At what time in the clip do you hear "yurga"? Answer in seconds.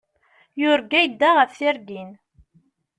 0.59-0.99